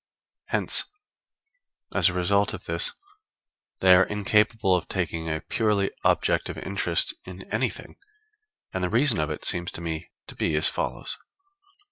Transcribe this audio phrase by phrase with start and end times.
[0.45, 0.85] Hence,
[1.93, 2.91] as a result of this,
[3.81, 7.97] they are incapable of taking a purely objective interest in anything;
[8.73, 11.19] and the reason of it seems to me to be as follows.